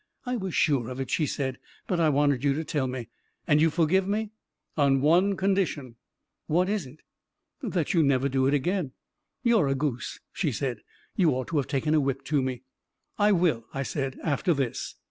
"I 0.25 0.35
was 0.35 0.55
sure 0.55 0.89
of 0.89 0.99
it," 0.99 1.11
she 1.11 1.27
said;" 1.27 1.59
but 1.87 1.99
I 1.99 2.09
wanted 2.09 2.43
you 2.43 2.55
to 2.55 2.63
tell 2.63 2.87
me. 2.87 3.09
And 3.45 3.61
you 3.61 3.69
forgive 3.69 4.07
me?"" 4.07 4.31
On 4.75 4.99
one 4.99 5.37
condition."" 5.37 5.93
What 6.47 6.69
is 6.69 6.87
it? 6.87 7.01
""That 7.61 7.93
you 7.93 8.01
never 8.01 8.27
do 8.27 8.47
it 8.47 8.53
again!"" 8.55 8.93
You're 9.43 9.67
a 9.67 9.75
goose!" 9.75 10.19
she 10.33 10.51
said." 10.51 10.79
You 11.17 11.29
ought 11.35 11.49
to 11.49 11.57
have 11.57 11.67
taken 11.67 11.93
a 11.93 11.99
whip 12.01 12.23
to 12.25 12.41
me!" 12.41 12.63
"I 13.19 13.31
will," 13.31 13.65
I 13.75 13.83
said, 13.83 14.17
"after 14.23 14.55
this!" 14.55 14.95